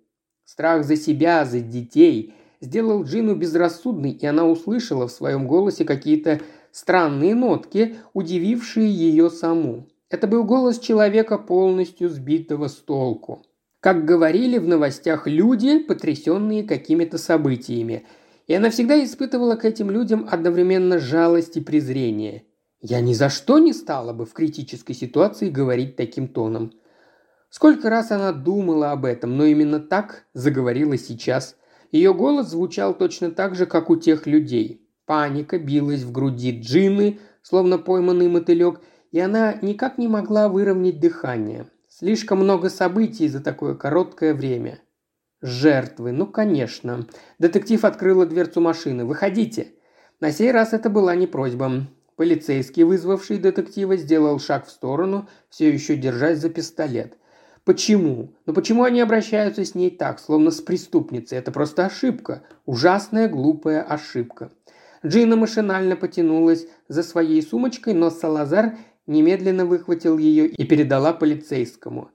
Страх 0.44 0.84
за 0.84 0.96
себя, 0.96 1.44
за 1.44 1.60
детей 1.60 2.32
сделал 2.62 3.04
Джину 3.04 3.34
безрассудной, 3.34 4.12
и 4.12 4.24
она 4.24 4.46
услышала 4.46 5.08
в 5.08 5.12
своем 5.12 5.46
голосе 5.46 5.84
какие-то 5.84 6.40
странные 6.72 7.34
нотки, 7.34 7.96
удивившие 8.14 8.90
ее 8.90 9.28
саму. 9.28 9.88
Это 10.08 10.26
был 10.26 10.44
голос 10.44 10.78
человека, 10.78 11.36
полностью 11.36 12.08
сбитого 12.08 12.68
с 12.68 12.76
толку. 12.76 13.42
Как 13.80 14.06
говорили 14.06 14.56
в 14.56 14.66
новостях 14.66 15.26
люди, 15.26 15.78
потрясенные 15.78 16.64
какими-то 16.64 17.18
событиями. 17.18 18.06
И 18.48 18.54
она 18.54 18.70
всегда 18.70 19.02
испытывала 19.04 19.54
к 19.56 19.64
этим 19.64 19.90
людям 19.90 20.26
одновременно 20.28 20.98
жалость 20.98 21.56
и 21.56 21.60
презрение. 21.60 22.44
Я 22.80 23.00
ни 23.00 23.12
за 23.12 23.28
что 23.28 23.58
не 23.58 23.74
стала 23.74 24.12
бы 24.12 24.24
в 24.24 24.32
критической 24.32 24.94
ситуации 24.94 25.50
говорить 25.50 25.96
таким 25.96 26.28
тоном. 26.28 26.72
Сколько 27.50 27.90
раз 27.90 28.10
она 28.10 28.32
думала 28.32 28.90
об 28.90 29.04
этом, 29.04 29.36
но 29.36 29.44
именно 29.44 29.80
так 29.80 30.24
заговорила 30.32 30.96
сейчас. 30.96 31.56
Ее 31.92 32.14
голос 32.14 32.48
звучал 32.48 32.94
точно 32.94 33.30
так 33.30 33.54
же, 33.54 33.66
как 33.66 33.90
у 33.90 33.96
тех 33.96 34.26
людей. 34.26 34.82
Паника 35.04 35.58
билась 35.58 36.02
в 36.02 36.12
груди 36.12 36.58
Джины, 36.58 37.18
словно 37.42 37.78
пойманный 37.78 38.28
мотылек, 38.28 38.80
и 39.10 39.20
она 39.20 39.54
никак 39.60 39.98
не 39.98 40.08
могла 40.08 40.48
выровнять 40.48 41.00
дыхание. 41.00 41.66
Слишком 41.88 42.38
много 42.38 42.70
событий 42.70 43.28
за 43.28 43.40
такое 43.40 43.74
короткое 43.74 44.32
время. 44.34 44.80
Жертвы, 45.40 46.12
ну 46.12 46.26
конечно. 46.26 47.06
Детектив 47.38 47.84
открыла 47.84 48.26
дверцу 48.26 48.60
машины. 48.60 49.04
«Выходите!» 49.04 49.68
На 50.20 50.32
сей 50.32 50.50
раз 50.50 50.72
это 50.72 50.90
была 50.90 51.14
не 51.14 51.28
просьба. 51.28 51.86
Полицейский, 52.16 52.82
вызвавший 52.82 53.38
детектива, 53.38 53.96
сделал 53.96 54.40
шаг 54.40 54.66
в 54.66 54.70
сторону, 54.70 55.28
все 55.48 55.72
еще 55.72 55.96
держась 55.96 56.40
за 56.40 56.50
пистолет. 56.50 57.16
Почему? 57.64 58.34
Ну 58.46 58.52
почему 58.52 58.82
они 58.82 59.00
обращаются 59.00 59.64
с 59.64 59.76
ней 59.76 59.90
так, 59.90 60.18
словно 60.18 60.50
с 60.50 60.60
преступницей? 60.60 61.38
Это 61.38 61.52
просто 61.52 61.86
ошибка. 61.86 62.42
Ужасная, 62.66 63.28
глупая 63.28 63.82
ошибка. 63.82 64.50
Джина 65.06 65.36
машинально 65.36 65.94
потянулась 65.94 66.66
за 66.88 67.02
своей 67.04 67.42
сумочкой, 67.42 67.94
но 67.94 68.10
Салазар 68.10 68.76
немедленно 69.06 69.66
выхватил 69.66 70.18
ее 70.18 70.48
и 70.48 70.64
передала 70.64 71.12
полицейскому. 71.12 72.10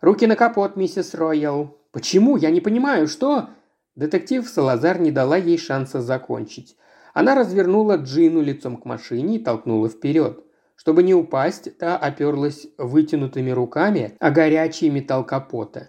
«Руки 0.00 0.26
на 0.26 0.36
капот, 0.36 0.76
миссис 0.76 1.14
Роял». 1.14 1.77
«Почему? 1.98 2.36
Я 2.36 2.50
не 2.50 2.60
понимаю, 2.60 3.08
что...» 3.08 3.48
Детектив 3.96 4.48
Салазар 4.48 5.00
не 5.00 5.10
дала 5.10 5.36
ей 5.36 5.58
шанса 5.58 6.00
закончить. 6.00 6.76
Она 7.12 7.34
развернула 7.34 7.96
Джину 7.96 8.40
лицом 8.40 8.76
к 8.76 8.84
машине 8.84 9.38
и 9.38 9.42
толкнула 9.42 9.88
вперед. 9.88 10.38
Чтобы 10.76 11.02
не 11.02 11.12
упасть, 11.12 11.76
та 11.76 11.96
оперлась 11.96 12.68
вытянутыми 12.78 13.50
руками 13.50 14.14
о 14.20 14.30
горячий 14.30 14.90
металл 14.90 15.26
капота. 15.26 15.88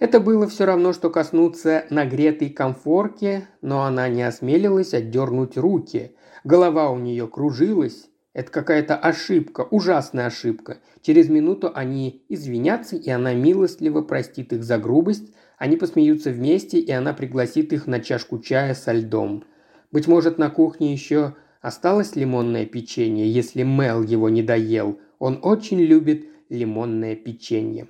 Это 0.00 0.18
было 0.18 0.48
все 0.48 0.64
равно, 0.64 0.92
что 0.92 1.08
коснуться 1.08 1.84
нагретой 1.88 2.50
комфорки, 2.50 3.46
но 3.62 3.84
она 3.84 4.08
не 4.08 4.24
осмелилась 4.24 4.92
отдернуть 4.92 5.56
руки. 5.56 6.16
Голова 6.42 6.90
у 6.90 6.98
нее 6.98 7.28
кружилась, 7.28 8.07
это 8.38 8.52
какая-то 8.52 8.94
ошибка, 8.94 9.62
ужасная 9.62 10.26
ошибка. 10.26 10.78
Через 11.02 11.28
минуту 11.28 11.72
они 11.74 12.22
извинятся, 12.28 12.94
и 12.94 13.10
она 13.10 13.34
милостливо 13.34 14.00
простит 14.02 14.52
их 14.52 14.62
за 14.62 14.78
грубость, 14.78 15.34
они 15.56 15.76
посмеются 15.76 16.30
вместе, 16.30 16.78
и 16.78 16.92
она 16.92 17.14
пригласит 17.14 17.72
их 17.72 17.88
на 17.88 17.98
чашку 17.98 18.38
чая 18.38 18.74
со 18.74 18.92
льдом. 18.92 19.42
Быть 19.90 20.06
может, 20.06 20.38
на 20.38 20.50
кухне 20.50 20.92
еще 20.92 21.34
осталось 21.60 22.14
лимонное 22.14 22.64
печенье, 22.64 23.28
если 23.28 23.64
Мел 23.64 24.04
его 24.04 24.28
не 24.28 24.44
доел. 24.44 25.00
Он 25.18 25.40
очень 25.42 25.80
любит 25.80 26.28
лимонное 26.48 27.16
печенье. 27.16 27.88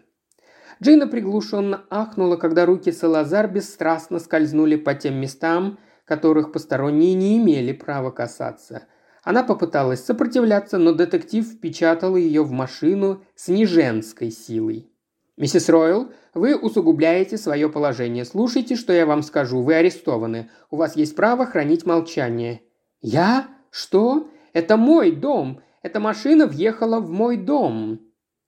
Джина 0.83 1.09
приглушенно 1.09 1.85
ахнула, 1.91 2.37
когда 2.37 2.65
руки 2.65 2.91
Салазар 2.91 3.53
бесстрастно 3.53 4.19
скользнули 4.19 4.77
по 4.77 4.95
тем 4.95 5.17
местам, 5.21 5.79
которых 6.07 6.53
посторонние 6.53 7.13
не 7.13 7.37
имели 7.37 7.73
права 7.73 8.11
касаться– 8.11 8.87
она 9.29 9.43
попыталась 9.43 10.03
сопротивляться, 10.03 10.79
но 10.79 10.93
детектив 10.93 11.47
впечатал 11.47 12.17
ее 12.17 12.43
в 12.43 12.51
машину 12.51 13.23
с 13.35 13.49
неженской 13.49 14.31
силой. 14.31 14.91
«Миссис 15.37 15.69
Ройл, 15.69 16.13
вы 16.33 16.57
усугубляете 16.57 17.37
свое 17.37 17.69
положение. 17.69 18.25
Слушайте, 18.25 18.75
что 18.75 18.95
я 18.95 19.05
вам 19.05 19.23
скажу. 19.23 19.61
Вы 19.61 19.75
арестованы. 19.75 20.49
У 20.71 20.77
вас 20.77 20.97
есть 20.97 21.15
право 21.15 21.45
хранить 21.45 21.85
молчание». 21.85 22.63
«Я? 23.03 23.49
Что? 23.71 24.31
Это 24.55 24.79
мой 24.79 25.13
дом. 25.13 25.61
Эта 25.83 26.01
машина 26.01 26.47
въехала 26.47 26.99
в 26.99 27.11
мой 27.11 27.37
дом». 27.37 28.01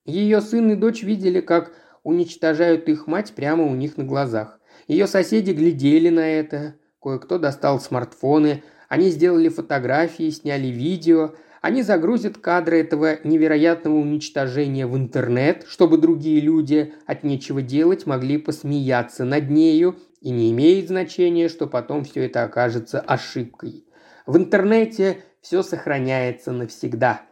Ее 0.07 0.41
сын 0.41 0.71
и 0.71 0.77
дочь 0.77 1.03
видели, 1.03 1.43
как 1.43 1.73
уничтожают 2.05 2.89
их 2.89 3.07
мать 3.07 3.35
прямо 3.37 3.65
у 3.65 3.75
них 3.75 3.99
на 3.99 4.05
глазах. 4.05 4.59
Ее 4.89 5.07
соседи 5.07 5.51
глядели 5.51 6.09
на 6.09 6.27
это. 6.27 6.77
Кое-кто 7.03 7.39
достал 7.39 7.81
смартфоны, 7.81 8.63
они 8.91 9.09
сделали 9.09 9.49
фотографии, 9.49 10.31
сняли 10.31 10.67
видео, 10.67 11.35
они 11.63 11.83
загрузят 11.83 12.39
кадры 12.39 12.81
этого 12.81 13.19
невероятного 13.23 13.95
уничтожения 13.95 14.85
в 14.87 14.97
интернет, 14.97 15.65
чтобы 15.69 15.97
другие 15.97 16.41
люди 16.41 16.93
от 17.07 17.23
нечего 17.23 17.63
делать 17.63 18.07
могли 18.07 18.37
посмеяться 18.37 19.25
над 19.25 19.49
нею, 19.49 19.97
и 20.21 20.31
не 20.31 20.51
имеет 20.51 20.89
значения, 20.89 21.49
что 21.49 21.69
потом 21.69 22.05
все 22.05 22.27
это 22.27 22.43
окажется 22.43 22.99
ошибкой. 23.01 23.87
В 24.27 24.37
интернете 24.37 25.23
все 25.41 25.63
сохраняется 25.63 26.51
навсегда. 26.51 27.23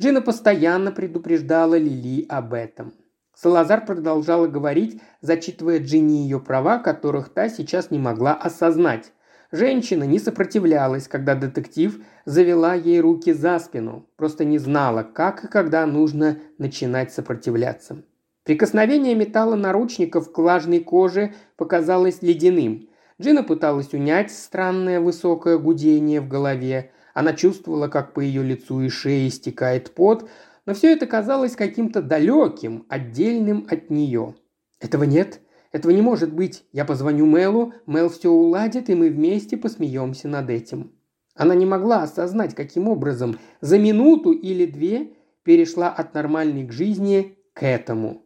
Джина 0.00 0.22
постоянно 0.22 0.90
предупреждала 0.90 1.76
Лили 1.76 2.24
об 2.30 2.54
этом. 2.54 2.94
Салазар 3.34 3.84
продолжала 3.84 4.46
говорить, 4.46 5.02
зачитывая 5.20 5.80
Джинни 5.80 6.22
ее 6.22 6.40
права, 6.40 6.78
которых 6.78 7.28
та 7.28 7.50
сейчас 7.50 7.90
не 7.90 7.98
могла 7.98 8.32
осознать. 8.32 9.12
Женщина 9.54 10.02
не 10.02 10.18
сопротивлялась, 10.18 11.06
когда 11.06 11.36
детектив 11.36 12.00
завела 12.24 12.74
ей 12.74 12.98
руки 13.00 13.32
за 13.32 13.60
спину, 13.60 14.04
просто 14.16 14.44
не 14.44 14.58
знала, 14.58 15.04
как 15.04 15.44
и 15.44 15.46
когда 15.46 15.86
нужно 15.86 16.38
начинать 16.58 17.12
сопротивляться. 17.12 18.02
Прикосновение 18.42 19.14
металла 19.14 19.54
наручников 19.54 20.32
к 20.32 20.38
влажной 20.38 20.80
коже 20.80 21.34
показалось 21.56 22.20
ледяным. 22.20 22.88
Джина 23.22 23.44
пыталась 23.44 23.94
унять 23.94 24.32
странное 24.32 24.98
высокое 24.98 25.56
гудение 25.56 26.20
в 26.20 26.26
голове. 26.26 26.90
Она 27.14 27.32
чувствовала, 27.32 27.86
как 27.86 28.12
по 28.12 28.18
ее 28.18 28.42
лицу 28.42 28.80
и 28.80 28.88
шее 28.88 29.30
стекает 29.30 29.94
пот, 29.94 30.28
но 30.66 30.74
все 30.74 30.92
это 30.92 31.06
казалось 31.06 31.54
каким-то 31.54 32.02
далеким, 32.02 32.86
отдельным 32.88 33.68
от 33.70 33.88
нее. 33.88 34.34
«Этого 34.80 35.04
нет», 35.04 35.38
этого 35.74 35.90
не 35.90 36.02
может 36.02 36.32
быть. 36.32 36.62
Я 36.70 36.84
позвоню 36.84 37.26
Мелу, 37.26 37.72
Мел 37.88 38.08
все 38.08 38.30
уладит, 38.30 38.88
и 38.88 38.94
мы 38.94 39.10
вместе 39.10 39.56
посмеемся 39.56 40.28
над 40.28 40.48
этим». 40.48 40.92
Она 41.34 41.56
не 41.56 41.66
могла 41.66 42.04
осознать, 42.04 42.54
каким 42.54 42.86
образом 42.86 43.40
за 43.60 43.76
минуту 43.76 44.30
или 44.30 44.66
две 44.66 45.14
перешла 45.42 45.88
от 45.88 46.14
нормальной 46.14 46.64
к 46.64 46.70
жизни 46.70 47.36
к 47.54 47.64
этому. 47.64 48.22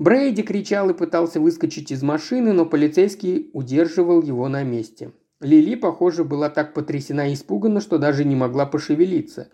Брейди 0.00 0.42
кричал 0.42 0.90
и 0.90 0.94
пытался 0.94 1.38
выскочить 1.38 1.92
из 1.92 2.02
машины, 2.02 2.52
но 2.52 2.66
полицейский 2.66 3.50
удерживал 3.52 4.20
его 4.20 4.48
на 4.48 4.64
месте. 4.64 5.12
Лили, 5.40 5.76
похоже, 5.76 6.24
была 6.24 6.50
так 6.50 6.74
потрясена 6.74 7.30
и 7.30 7.34
испугана, 7.34 7.80
что 7.80 7.96
даже 7.96 8.24
не 8.24 8.34
могла 8.34 8.66
пошевелиться. 8.66 9.50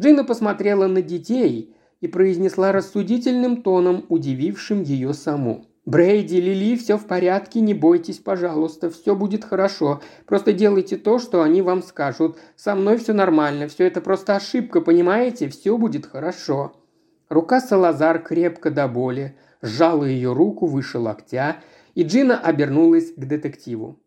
Джина 0.00 0.22
посмотрела 0.22 0.86
на 0.86 1.02
детей 1.02 1.74
и 2.00 2.06
произнесла 2.06 2.70
рассудительным 2.70 3.62
тоном, 3.62 4.06
удивившим 4.08 4.82
ее 4.82 5.12
саму. 5.12 5.66
Брейди, 5.90 6.40
Лили, 6.40 6.76
все 6.76 6.96
в 6.96 7.04
порядке, 7.08 7.60
не 7.60 7.74
бойтесь, 7.74 8.18
пожалуйста, 8.18 8.90
все 8.90 9.16
будет 9.16 9.44
хорошо. 9.44 10.00
Просто 10.24 10.52
делайте 10.52 10.96
то, 10.96 11.18
что 11.18 11.42
они 11.42 11.62
вам 11.62 11.82
скажут. 11.82 12.38
Со 12.54 12.76
мной 12.76 12.96
все 12.98 13.12
нормально, 13.12 13.66
все 13.66 13.88
это 13.88 14.00
просто 14.00 14.36
ошибка, 14.36 14.82
понимаете? 14.82 15.48
Все 15.48 15.76
будет 15.76 16.06
хорошо». 16.06 16.74
Рука 17.28 17.60
Салазар 17.60 18.22
крепко 18.22 18.70
до 18.70 18.86
боли, 18.86 19.34
сжала 19.62 20.04
ее 20.04 20.32
руку 20.32 20.66
выше 20.66 21.00
локтя, 21.00 21.56
и 21.96 22.04
Джина 22.04 22.38
обернулась 22.38 23.12
к 23.12 23.18
детективу. 23.18 23.98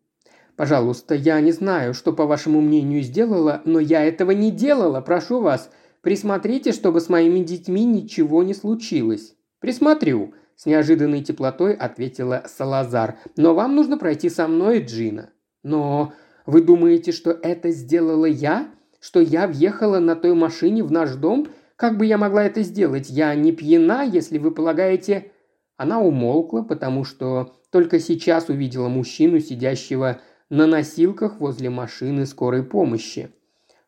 Пожалуйста, 0.56 1.14
я 1.14 1.38
не 1.42 1.52
знаю, 1.52 1.92
что, 1.92 2.14
по 2.14 2.24
вашему 2.24 2.62
мнению, 2.62 3.02
сделала, 3.02 3.60
но 3.66 3.78
я 3.78 4.02
этого 4.06 4.30
не 4.30 4.50
делала. 4.50 5.02
Прошу 5.02 5.40
вас, 5.40 5.70
присмотрите, 6.00 6.72
чтобы 6.72 7.02
с 7.02 7.10
моими 7.10 7.40
детьми 7.40 7.84
ничего 7.84 8.42
не 8.42 8.54
случилось». 8.54 9.34
«Присмотрю»,– 9.60 10.32
с 10.56 10.66
неожиданной 10.66 11.22
теплотой 11.22 11.74
ответила 11.74 12.44
Салазар. 12.46 13.18
«Но 13.36 13.54
вам 13.54 13.74
нужно 13.74 13.98
пройти 13.98 14.28
со 14.28 14.46
мной, 14.46 14.80
Джина». 14.80 15.30
«Но 15.62 16.12
вы 16.46 16.62
думаете, 16.62 17.12
что 17.12 17.30
это 17.30 17.70
сделала 17.70 18.26
я? 18.26 18.68
Что 19.00 19.20
я 19.20 19.46
въехала 19.46 19.98
на 19.98 20.16
той 20.16 20.34
машине 20.34 20.82
в 20.82 20.92
наш 20.92 21.14
дом? 21.14 21.48
Как 21.76 21.98
бы 21.98 22.06
я 22.06 22.18
могла 22.18 22.44
это 22.44 22.62
сделать? 22.62 23.10
Я 23.10 23.34
не 23.34 23.52
пьяна, 23.52 24.04
если 24.04 24.38
вы 24.38 24.50
полагаете...» 24.50 25.30
Она 25.76 26.00
умолкла, 26.00 26.62
потому 26.62 27.04
что 27.04 27.56
только 27.70 27.98
сейчас 27.98 28.48
увидела 28.48 28.88
мужчину, 28.88 29.40
сидящего 29.40 30.20
на 30.48 30.66
носилках 30.66 31.40
возле 31.40 31.68
машины 31.68 32.26
скорой 32.26 32.62
помощи. 32.62 33.30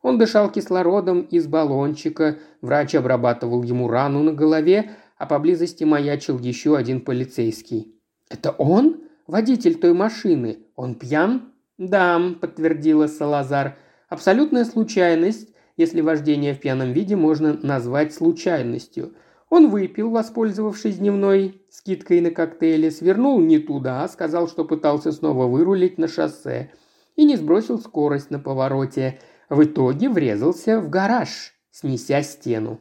Он 0.03 0.19
дышал 0.19 0.51
кислородом 0.51 1.23
из 1.23 1.47
баллончика, 1.47 2.39
врач 2.61 2.95
обрабатывал 2.95 3.63
ему 3.63 3.89
рану 3.89 4.23
на 4.23 4.33
голове, 4.33 4.91
а 5.17 5.27
поблизости 5.27 5.85
маячил 5.85 6.39
еще 6.39 6.77
один 6.77 7.01
полицейский. 7.01 7.95
«Это 8.29 8.51
он? 8.51 9.03
Водитель 9.27 9.77
той 9.77 9.93
машины? 9.93 10.59
Он 10.75 10.95
пьян?» 10.95 11.53
«Да»,– 11.79 12.21
подтвердила 12.41 13.07
Салазар. 13.07 13.77
«Абсолютная 14.09 14.65
случайность, 14.65 15.49
если 15.77 16.01
вождение 16.01 16.55
в 16.55 16.61
пьяном 16.61 16.93
виде 16.93 17.17
можно 17.17 17.55
назвать 17.55 18.15
случайностью. 18.15 19.15
Он 19.49 19.69
выпил, 19.69 20.11
воспользовавшись 20.11 20.99
дневной 20.99 21.63
скидкой 21.71 22.21
на 22.21 22.31
коктейли, 22.31 22.91
свернул 22.91 23.41
не 23.41 23.59
туда, 23.59 24.07
сказал, 24.09 24.49
что 24.49 24.65
пытался 24.65 25.13
снова 25.13 25.47
вырулить 25.47 25.99
на 25.99 26.09
шоссе 26.09 26.73
и 27.15 27.25
не 27.25 27.37
сбросил 27.37 27.79
скорость 27.79 28.31
на 28.31 28.39
повороте. 28.39 29.21
В 29.49 29.63
итоге 29.63 30.09
врезался 30.09 30.81
в 30.81 30.91
гараж, 30.91 31.55
снеся 31.71 32.23
стену. 32.23 32.81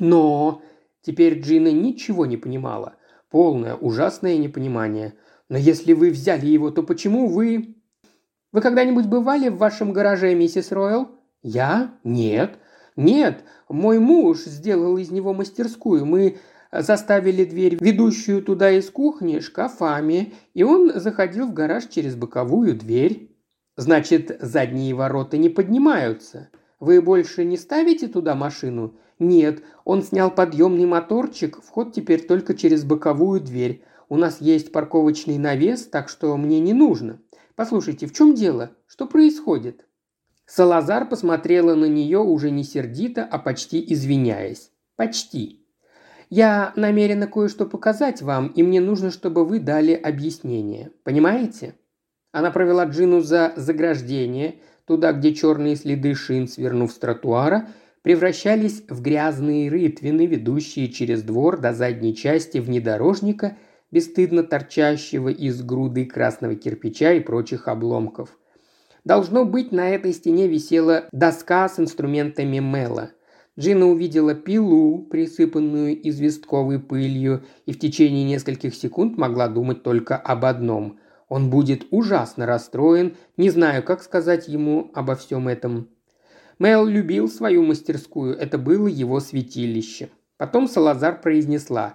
Но 0.00 0.62
теперь 1.04 1.40
Джина 1.40 1.70
ничего 1.70 2.26
не 2.26 2.36
понимала. 2.36 2.96
Полное, 3.30 3.74
ужасное 3.74 4.36
непонимание. 4.36 5.14
Но 5.48 5.58
если 5.58 5.92
вы 5.92 6.10
взяли 6.10 6.46
его, 6.46 6.70
то 6.70 6.82
почему 6.82 7.28
вы... 7.28 7.76
Вы 8.52 8.60
когда-нибудь 8.60 9.06
бывали 9.06 9.48
в 9.48 9.58
вашем 9.58 9.92
гараже, 9.92 10.34
миссис 10.34 10.72
Ройл? 10.72 11.08
Я? 11.42 11.94
Нет. 12.04 12.58
Нет, 12.96 13.42
мой 13.68 13.98
муж 13.98 14.44
сделал 14.44 14.96
из 14.98 15.10
него 15.10 15.34
мастерскую. 15.34 16.06
Мы 16.06 16.38
заставили 16.70 17.44
дверь, 17.44 17.76
ведущую 17.80 18.42
туда 18.42 18.70
из 18.70 18.88
кухни, 18.90 19.40
шкафами, 19.40 20.32
и 20.54 20.62
он 20.62 20.92
заходил 20.94 21.48
в 21.48 21.52
гараж 21.52 21.88
через 21.88 22.14
боковую 22.14 22.76
дверь. 22.76 23.36
Значит, 23.76 24.38
задние 24.40 24.94
ворота 24.94 25.36
не 25.36 25.48
поднимаются. 25.48 26.50
Вы 26.78 27.02
больше 27.02 27.44
не 27.44 27.56
ставите 27.56 28.06
туда 28.06 28.34
машину? 28.34 28.96
Нет, 29.18 29.62
он 29.84 30.02
снял 30.02 30.30
подъемный 30.30 30.86
моторчик, 30.86 31.62
вход 31.62 31.92
теперь 31.92 32.26
только 32.26 32.54
через 32.54 32.84
боковую 32.84 33.40
дверь. 33.40 33.82
У 34.08 34.16
нас 34.16 34.40
есть 34.40 34.72
парковочный 34.72 35.38
навес, 35.38 35.86
так 35.86 36.08
что 36.08 36.36
мне 36.36 36.60
не 36.60 36.72
нужно. 36.72 37.20
Послушайте, 37.54 38.06
в 38.06 38.12
чем 38.12 38.34
дело? 38.34 38.70
Что 38.86 39.06
происходит? 39.06 39.86
Салазар 40.46 41.08
посмотрела 41.08 41.74
на 41.74 41.86
нее 41.86 42.18
уже 42.18 42.50
не 42.50 42.64
сердито, 42.64 43.24
а 43.24 43.38
почти 43.38 43.84
извиняясь. 43.92 44.70
«Почти. 44.96 45.66
Я 46.30 46.72
намерена 46.76 47.26
кое-что 47.26 47.66
показать 47.66 48.22
вам, 48.22 48.48
и 48.48 48.62
мне 48.62 48.80
нужно, 48.80 49.10
чтобы 49.10 49.44
вы 49.44 49.58
дали 49.58 49.92
объяснение. 49.92 50.92
Понимаете?» 51.02 51.74
Она 52.30 52.50
провела 52.50 52.84
Джину 52.84 53.20
за 53.20 53.52
заграждение, 53.56 54.60
туда, 54.86 55.12
где 55.12 55.34
черные 55.34 55.76
следы 55.76 56.14
шин, 56.14 56.46
свернув 56.46 56.92
с 56.92 56.98
тротуара, 56.98 57.68
превращались 58.04 58.84
в 58.88 59.02
грязные 59.02 59.68
рытвины, 59.68 60.26
ведущие 60.26 60.86
через 60.88 61.24
двор 61.24 61.58
до 61.58 61.72
задней 61.72 62.14
части 62.14 62.58
внедорожника, 62.58 63.56
бесстыдно 63.90 64.44
торчащего 64.44 65.30
из 65.30 65.60
груды 65.60 66.04
красного 66.04 66.54
кирпича 66.54 67.14
и 67.14 67.20
прочих 67.20 67.66
обломков– 67.66 68.38
Должно 69.04 69.44
быть, 69.44 69.70
на 69.70 69.90
этой 69.90 70.14
стене 70.14 70.48
висела 70.48 71.04
доска 71.12 71.68
с 71.68 71.78
инструментами 71.78 72.58
Мэла. 72.60 73.10
Джина 73.58 73.86
увидела 73.86 74.34
пилу, 74.34 74.98
присыпанную 74.98 76.08
известковой 76.08 76.80
пылью, 76.80 77.44
и 77.66 77.72
в 77.72 77.78
течение 77.78 78.24
нескольких 78.24 78.74
секунд 78.74 79.18
могла 79.18 79.48
думать 79.48 79.82
только 79.82 80.16
об 80.16 80.46
одном. 80.46 80.98
Он 81.28 81.50
будет 81.50 81.86
ужасно 81.90 82.46
расстроен, 82.46 83.16
не 83.36 83.50
знаю, 83.50 83.82
как 83.82 84.02
сказать 84.02 84.48
ему 84.48 84.90
обо 84.94 85.14
всем 85.14 85.48
этом. 85.48 85.88
Мэл 86.58 86.86
любил 86.86 87.28
свою 87.28 87.64
мастерскую, 87.64 88.36
это 88.36 88.58
было 88.58 88.86
его 88.86 89.20
святилище. 89.20 90.10
Потом 90.36 90.68
Салазар 90.68 91.20
произнесла. 91.20 91.94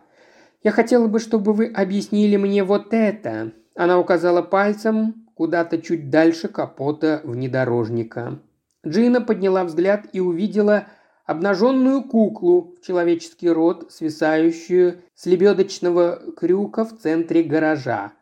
«Я 0.64 0.72
хотела 0.72 1.08
бы, 1.08 1.20
чтобы 1.20 1.54
вы 1.54 1.68
объяснили 1.68 2.36
мне 2.36 2.64
вот 2.64 2.94
это». 2.94 3.54
Она 3.76 4.00
указала 4.00 4.42
пальцем 4.42 5.28
куда-то 5.36 5.82
чуть 5.82 6.10
дальше 6.10 6.50
капота 6.50 7.22
внедорожника. 7.24 8.40
Джина 8.86 9.22
подняла 9.22 9.64
взгляд 9.64 10.08
и 10.12 10.20
увидела 10.20 10.88
обнаженную 11.26 12.04
куклу 12.04 12.76
в 12.76 12.86
человеческий 12.86 13.50
рот, 13.50 13.92
свисающую 13.92 15.02
с 15.16 15.26
лебедочного 15.26 16.20
крюка 16.36 16.84
в 16.84 16.98
центре 16.98 17.44
гаража. 17.44 18.14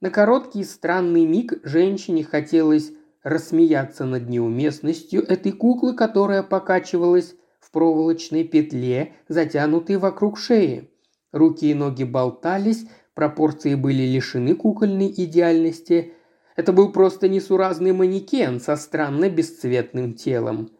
На 0.00 0.10
короткий 0.10 0.64
странный 0.64 1.26
миг 1.26 1.54
женщине 1.64 2.24
хотелось 2.24 2.92
рассмеяться 3.24 4.04
над 4.04 4.28
неуместностью 4.28 5.24
этой 5.24 5.50
куклы, 5.50 5.94
которая 5.94 6.44
покачивалась 6.44 7.34
в 7.58 7.72
проволочной 7.72 8.44
петле, 8.44 9.14
затянутой 9.26 9.96
вокруг 9.96 10.38
шеи. 10.38 10.90
Руки 11.32 11.68
и 11.68 11.74
ноги 11.74 12.04
болтались, 12.04 12.86
пропорции 13.14 13.74
были 13.74 14.02
лишены 14.04 14.54
кукольной 14.54 15.12
идеальности– 15.16 16.12
это 16.56 16.72
был 16.72 16.92
просто 16.92 17.28
несуразный 17.28 17.92
манекен 17.92 18.60
со 18.60 18.76
странно 18.76 19.28
бесцветным 19.28 20.14
телом. 20.14 20.70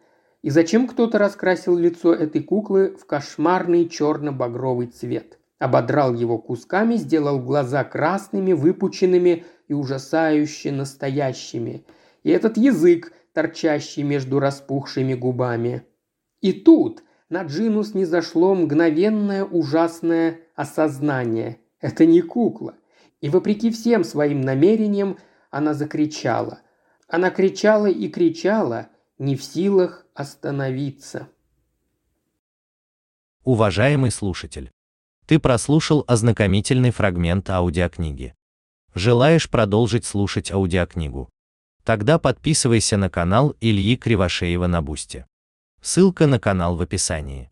И 0.41 0.49
зачем 0.49 0.87
кто-то 0.87 1.17
раскрасил 1.17 1.75
лицо 1.75 2.13
этой 2.13 2.41
куклы 2.43 2.95
в 2.95 3.05
кошмарный 3.05 3.89
черно-багровый 3.89 4.87
цвет? 4.87 5.39
Ободрал 5.59 6.13
его 6.13 6.37
кусками, 6.37 6.95
сделал 6.95 7.39
глаза 7.39 7.83
красными, 7.83 8.53
выпученными 8.53 9.43
и 9.67 9.73
ужасающе 9.73 10.71
настоящими. 10.71 11.83
И 12.25 12.31
этот 12.31 12.57
язык, 12.57 13.13
торчащий 13.33 14.01
между 14.01 14.39
распухшими 14.39 15.13
губами. 15.13 15.83
И 16.41 16.53
тут 16.53 17.03
на 17.29 17.43
не 17.43 18.03
зашло 18.03 18.55
мгновенное 18.55 19.45
ужасное 19.45 20.39
осознание. 20.55 21.59
Это 21.79 22.07
не 22.07 22.21
кукла. 22.21 22.73
И 23.21 23.29
вопреки 23.29 23.69
всем 23.69 24.03
своим 24.03 24.41
намерениям, 24.41 25.19
она 25.51 25.75
закричала. 25.75 26.61
Она 27.07 27.29
кричала 27.29 27.85
и 27.85 28.07
кричала, 28.07 28.89
не 29.19 29.35
в 29.35 29.43
силах 29.43 30.07
остановиться. 30.15 31.27
Уважаемый 33.43 34.09
слушатель, 34.09 34.71
ты 35.27 35.37
прослушал 35.37 36.03
ознакомительный 36.07 36.89
фрагмент 36.89 37.51
аудиокниги. 37.51 38.33
Желаешь 38.95 39.47
продолжить 39.47 40.05
слушать 40.05 40.51
аудиокнигу? 40.51 41.29
Тогда 41.85 42.17
подписывайся 42.17 42.97
на 42.97 43.11
канал 43.11 43.55
Ильи 43.61 43.95
Кривошеева 43.95 44.65
на 44.65 44.81
Бусте. 44.81 45.27
Ссылка 45.81 46.25
на 46.25 46.39
канал 46.39 46.75
в 46.75 46.81
описании. 46.81 47.51